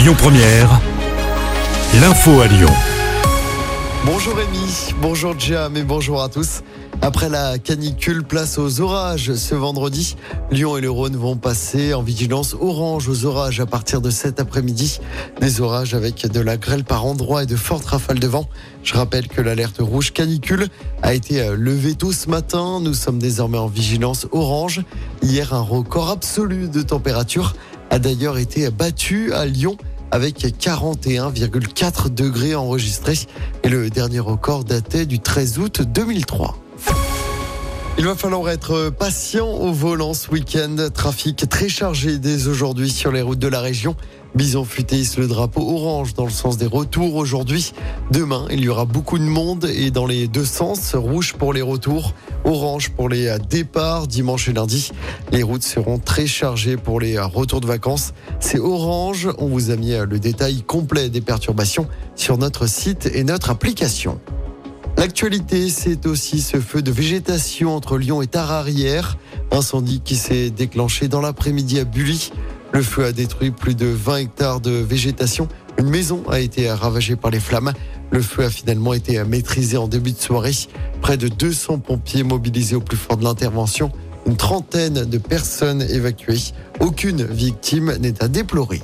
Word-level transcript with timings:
Lyon 0.00 0.14
Première, 0.16 0.80
l'info 2.00 2.40
à 2.40 2.46
Lyon. 2.46 2.70
Bonjour 4.06 4.34
Rémi, 4.34 4.94
bonjour 5.02 5.38
Jam 5.38 5.76
et 5.76 5.82
bonjour 5.82 6.22
à 6.22 6.30
tous. 6.30 6.62
Après 7.02 7.28
la 7.28 7.58
canicule, 7.58 8.24
place 8.24 8.56
aux 8.56 8.80
orages 8.80 9.34
ce 9.34 9.54
vendredi. 9.54 10.16
Lyon 10.50 10.78
et 10.78 10.80
le 10.80 10.90
Rhône 10.90 11.16
vont 11.16 11.36
passer 11.36 11.92
en 11.92 12.02
vigilance 12.02 12.56
orange 12.58 13.10
aux 13.10 13.26
orages 13.26 13.60
à 13.60 13.66
partir 13.66 14.00
de 14.00 14.08
cet 14.08 14.40
après-midi. 14.40 15.00
Des 15.38 15.60
orages 15.60 15.92
avec 15.92 16.26
de 16.26 16.40
la 16.40 16.56
grêle 16.56 16.84
par 16.84 17.04
endroits 17.04 17.42
et 17.42 17.46
de 17.46 17.56
fortes 17.56 17.84
rafales 17.84 18.20
de 18.20 18.26
vent. 18.26 18.48
Je 18.82 18.94
rappelle 18.94 19.28
que 19.28 19.42
l'alerte 19.42 19.80
rouge 19.80 20.14
canicule 20.14 20.68
a 21.02 21.12
été 21.12 21.54
levée 21.54 21.94
tôt 21.94 22.12
ce 22.12 22.30
matin. 22.30 22.80
Nous 22.80 22.94
sommes 22.94 23.18
désormais 23.18 23.58
en 23.58 23.66
vigilance 23.66 24.26
orange. 24.32 24.82
Hier, 25.22 25.52
un 25.52 25.60
record 25.60 26.08
absolu 26.08 26.68
de 26.68 26.80
température 26.80 27.54
a 27.90 27.98
d'ailleurs 27.98 28.38
été 28.38 28.70
battu 28.70 29.32
à 29.32 29.44
Lyon 29.44 29.76
avec 30.10 30.40
41,4 30.40 32.08
degrés 32.08 32.54
enregistrés. 32.54 33.18
Et 33.62 33.68
le 33.68 33.90
dernier 33.90 34.20
record 34.20 34.64
datait 34.64 35.06
du 35.06 35.20
13 35.20 35.58
août 35.58 35.82
2003. 35.82 36.56
Il 38.00 38.06
va 38.06 38.14
falloir 38.14 38.48
être 38.48 38.88
patient 38.88 39.46
au 39.46 39.74
volant 39.74 40.14
ce 40.14 40.30
week-end. 40.30 40.74
Trafic 40.94 41.46
très 41.50 41.68
chargé 41.68 42.16
dès 42.16 42.48
aujourd'hui 42.48 42.88
sur 42.88 43.12
les 43.12 43.20
routes 43.20 43.38
de 43.38 43.46
la 43.46 43.60
région. 43.60 43.94
Bison 44.34 44.64
futé 44.64 45.02
le 45.18 45.26
drapeau 45.26 45.60
orange 45.60 46.14
dans 46.14 46.24
le 46.24 46.30
sens 46.30 46.56
des 46.56 46.64
retours 46.64 47.16
aujourd'hui. 47.16 47.74
Demain, 48.10 48.46
il 48.50 48.64
y 48.64 48.70
aura 48.70 48.86
beaucoup 48.86 49.18
de 49.18 49.24
monde 49.24 49.66
et 49.66 49.90
dans 49.90 50.06
les 50.06 50.28
deux 50.28 50.46
sens, 50.46 50.94
rouge 50.94 51.34
pour 51.34 51.52
les 51.52 51.60
retours, 51.60 52.14
orange 52.44 52.88
pour 52.88 53.10
les 53.10 53.36
départs 53.50 54.06
dimanche 54.06 54.48
et 54.48 54.54
lundi. 54.54 54.92
Les 55.30 55.42
routes 55.42 55.62
seront 55.62 55.98
très 55.98 56.26
chargées 56.26 56.78
pour 56.78 57.00
les 57.00 57.18
retours 57.18 57.60
de 57.60 57.66
vacances. 57.66 58.14
C'est 58.40 58.58
orange. 58.58 59.28
On 59.36 59.48
vous 59.48 59.70
a 59.70 59.76
mis 59.76 59.90
le 59.90 60.18
détail 60.18 60.62
complet 60.62 61.10
des 61.10 61.20
perturbations 61.20 61.86
sur 62.16 62.38
notre 62.38 62.66
site 62.66 63.10
et 63.12 63.24
notre 63.24 63.50
application. 63.50 64.18
L'actualité, 65.00 65.70
c'est 65.70 66.04
aussi 66.04 66.42
ce 66.42 66.60
feu 66.60 66.82
de 66.82 66.90
végétation 66.90 67.74
entre 67.74 67.96
Lyon 67.96 68.20
et 68.20 68.26
Tararière. 68.26 69.16
Incendie 69.50 70.02
qui 70.04 70.14
s'est 70.14 70.50
déclenché 70.50 71.08
dans 71.08 71.22
l'après-midi 71.22 71.80
à 71.80 71.84
Bully. 71.84 72.30
Le 72.74 72.82
feu 72.82 73.06
a 73.06 73.12
détruit 73.12 73.50
plus 73.50 73.74
de 73.74 73.86
20 73.86 74.16
hectares 74.18 74.60
de 74.60 74.72
végétation. 74.72 75.48
Une 75.78 75.88
maison 75.88 76.22
a 76.28 76.40
été 76.40 76.70
ravagée 76.70 77.16
par 77.16 77.30
les 77.30 77.40
flammes. 77.40 77.72
Le 78.10 78.20
feu 78.20 78.44
a 78.44 78.50
finalement 78.50 78.92
été 78.92 79.24
maîtrisé 79.24 79.78
en 79.78 79.88
début 79.88 80.12
de 80.12 80.18
soirée. 80.18 80.52
Près 81.00 81.16
de 81.16 81.28
200 81.28 81.78
pompiers 81.78 82.22
mobilisés 82.22 82.76
au 82.76 82.82
plus 82.82 82.98
fort 82.98 83.16
de 83.16 83.24
l'intervention. 83.24 83.90
Une 84.26 84.36
trentaine 84.36 85.06
de 85.06 85.16
personnes 85.16 85.80
évacuées. 85.80 86.52
Aucune 86.78 87.24
victime 87.24 87.96
n'est 88.00 88.22
à 88.22 88.28
déplorer. 88.28 88.82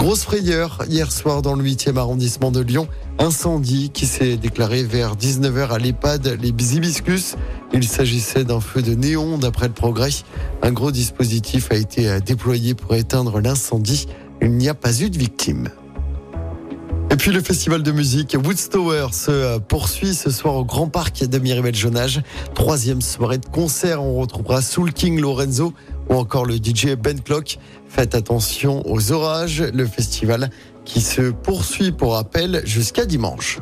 Grosse 0.00 0.24
frayeur 0.24 0.78
hier 0.88 1.12
soir 1.12 1.42
dans 1.42 1.54
le 1.54 1.62
8e 1.62 1.98
arrondissement 1.98 2.50
de 2.50 2.60
Lyon. 2.60 2.88
Incendie 3.18 3.90
qui 3.90 4.06
s'est 4.06 4.38
déclaré 4.38 4.82
vers 4.82 5.14
19h 5.14 5.68
à 5.68 5.78
l'EHPAD 5.78 6.38
Les 6.40 6.48
Hibiscus. 6.74 7.36
Il 7.74 7.86
s'agissait 7.86 8.44
d'un 8.44 8.60
feu 8.60 8.80
de 8.80 8.94
néon 8.94 9.36
d'après 9.36 9.66
le 9.66 9.74
progrès. 9.74 10.08
Un 10.62 10.72
gros 10.72 10.90
dispositif 10.90 11.70
a 11.70 11.74
été 11.74 12.18
déployé 12.22 12.72
pour 12.72 12.94
éteindre 12.94 13.42
l'incendie. 13.42 14.06
Il 14.40 14.52
n'y 14.52 14.70
a 14.70 14.74
pas 14.74 15.02
eu 15.02 15.10
de 15.10 15.18
victime. 15.18 15.68
Et 17.12 17.16
puis 17.16 17.32
le 17.32 17.42
festival 17.42 17.82
de 17.82 17.92
musique 17.92 18.36
Woodstower 18.42 19.08
se 19.12 19.58
poursuit 19.58 20.14
ce 20.14 20.30
soir 20.30 20.54
au 20.54 20.64
Grand 20.64 20.88
Parc 20.88 21.24
de 21.24 21.38
Miribel 21.38 21.74
Jonage. 21.74 22.22
Troisième 22.54 23.02
soirée 23.02 23.38
de 23.38 23.46
concert, 23.46 24.02
on 24.02 24.18
retrouvera 24.18 24.62
Soul 24.62 24.94
King 24.94 25.20
Lorenzo 25.20 25.74
ou 26.10 26.14
encore 26.14 26.44
le 26.44 26.56
DJ 26.56 26.96
Ben 26.96 27.20
Clock. 27.20 27.58
Faites 27.88 28.14
attention 28.14 28.82
aux 28.86 29.12
orages, 29.12 29.62
le 29.62 29.86
festival 29.86 30.50
qui 30.84 31.00
se 31.00 31.30
poursuit 31.30 31.92
pour 31.92 32.14
rappel 32.14 32.62
jusqu'à 32.64 33.06
dimanche. 33.06 33.58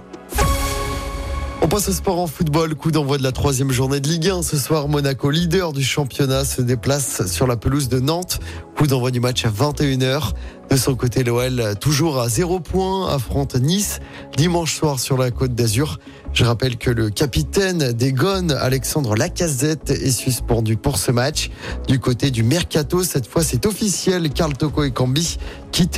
On 1.68 1.70
passe 1.70 1.90
au 1.90 1.92
sport 1.92 2.18
en 2.18 2.26
football. 2.26 2.74
Coup 2.76 2.90
d'envoi 2.90 3.18
de 3.18 3.22
la 3.22 3.30
troisième 3.30 3.72
journée 3.72 4.00
de 4.00 4.08
Ligue 4.08 4.30
1. 4.30 4.42
Ce 4.42 4.56
soir, 4.56 4.88
Monaco, 4.88 5.28
leader 5.28 5.74
du 5.74 5.84
championnat, 5.84 6.46
se 6.46 6.62
déplace 6.62 7.26
sur 7.26 7.46
la 7.46 7.58
pelouse 7.58 7.90
de 7.90 8.00
Nantes. 8.00 8.40
Coup 8.74 8.86
d'envoi 8.86 9.10
du 9.10 9.20
match 9.20 9.44
à 9.44 9.50
21h. 9.50 10.32
De 10.70 10.76
son 10.76 10.94
côté, 10.94 11.24
l'OL, 11.24 11.74
toujours 11.78 12.20
à 12.20 12.30
0 12.30 12.60
points, 12.60 13.12
affronte 13.14 13.54
Nice 13.56 14.00
dimanche 14.34 14.74
soir 14.74 14.98
sur 14.98 15.18
la 15.18 15.30
côte 15.30 15.54
d'Azur. 15.54 15.98
Je 16.32 16.44
rappelle 16.44 16.78
que 16.78 16.90
le 16.90 17.10
capitaine 17.10 17.92
des 17.92 18.12
Gones, 18.12 18.52
Alexandre 18.52 19.14
Lacazette, 19.14 19.90
est 19.90 20.10
suspendu 20.10 20.76
pour 20.76 20.96
ce 20.96 21.10
match. 21.10 21.50
Du 21.86 21.98
côté 21.98 22.30
du 22.30 22.44
Mercato, 22.44 23.02
cette 23.02 23.26
fois 23.26 23.42
c'est 23.42 23.66
officiel, 23.66 24.30
Carl 24.30 24.54
Toko 24.54 24.84
et 24.84 24.90
Cambi 24.90 25.38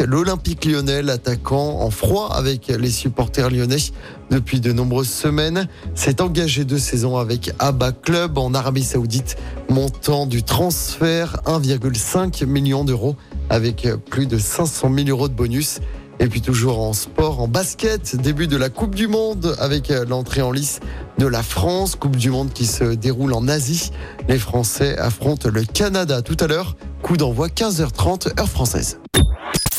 l'Olympique 0.07 0.67
lyonnais, 0.67 1.09
attaquant 1.09 1.81
en 1.81 1.91
froid 1.91 2.31
avec 2.35 2.69
les 2.69 2.91
supporters 2.91 3.49
lyonnais 3.49 3.79
depuis 4.31 4.61
de 4.61 4.73
nombreuses 4.73 5.09
semaines. 5.09 5.69
S'est 5.95 6.21
engagé 6.21 6.65
deux 6.65 6.79
saisons 6.79 7.17
avec 7.17 7.53
Abba 7.59 7.93
Club 7.93 8.37
en 8.37 8.53
Arabie 8.53 8.85
Saoudite, 8.85 9.37
montant 9.71 10.27
du 10.27 10.43
transfert 10.43 11.41
1,5 11.47 12.45
million 12.45 12.85
d'euros 12.85 13.17
avec 13.49 13.89
plus 14.11 14.27
de 14.27 14.37
500 14.37 14.93
000 14.95 15.09
euros 15.09 15.29
de 15.29 15.35
bonus. 15.35 15.81
Et 16.19 16.27
puis 16.27 16.43
toujours 16.43 16.81
en 16.81 16.93
sport, 16.93 17.41
en 17.41 17.49
basket, 17.49 18.17
début 18.17 18.49
de 18.49 18.59
la 18.59 18.69
Coupe 18.69 18.95
du 18.95 19.09
Monde 19.09 19.57
avec 19.59 19.89
l'entrée 20.07 20.43
en 20.43 20.53
lice 20.53 20.81
de 21.17 21.27
la 21.27 21.43
France. 21.43 21.97
Coupe 21.97 22.17
du 22.17 22.29
Monde 22.29 22.53
qui 22.53 22.67
se 22.67 22.85
déroule 22.85 23.33
en 23.33 23.49
Asie. 23.49 23.93
Les 24.29 24.39
Français 24.39 24.99
affrontent 24.99 25.49
le 25.49 25.65
Canada 25.65 26.21
tout 26.21 26.37
à 26.41 26.47
l'heure. 26.47 26.77
Coup 27.03 27.17
d'envoi 27.17 27.49
15h30 27.49 28.39
heure 28.39 28.49
française. 28.49 28.99